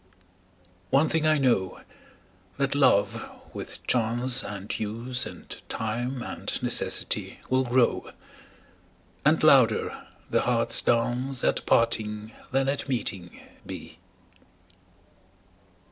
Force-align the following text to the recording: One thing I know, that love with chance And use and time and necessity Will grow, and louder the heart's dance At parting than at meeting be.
One 0.89 1.09
thing 1.09 1.27
I 1.27 1.37
know, 1.37 1.81
that 2.57 2.73
love 2.73 3.29
with 3.53 3.85
chance 3.85 4.43
And 4.43 4.79
use 4.79 5.27
and 5.27 5.55
time 5.69 6.23
and 6.23 6.63
necessity 6.63 7.39
Will 7.51 7.63
grow, 7.65 8.09
and 9.23 9.43
louder 9.43 9.95
the 10.27 10.41
heart's 10.41 10.81
dance 10.81 11.43
At 11.43 11.63
parting 11.67 12.31
than 12.51 12.67
at 12.67 12.89
meeting 12.89 13.41
be. 13.63 13.99